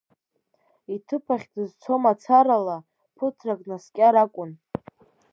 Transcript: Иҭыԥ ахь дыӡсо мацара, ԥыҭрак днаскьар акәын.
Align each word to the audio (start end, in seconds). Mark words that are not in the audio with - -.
Иҭыԥ 0.93 1.25
ахь 1.33 1.47
дыӡсо 1.53 1.95
мацара, 2.03 2.57
ԥыҭрак 3.17 3.59
днаскьар 3.65 4.15
акәын. 4.23 4.51